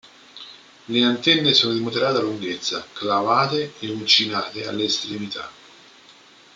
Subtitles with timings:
[0.87, 5.51] Le antenne sono di moderata lunghezza, clavate e uncinate alle estremità.